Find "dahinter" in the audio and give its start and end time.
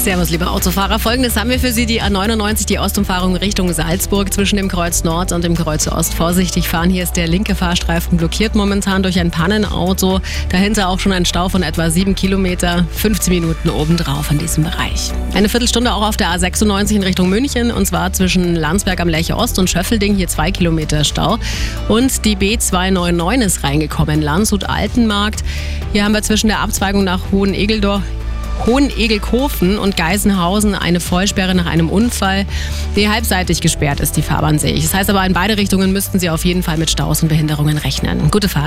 10.48-10.88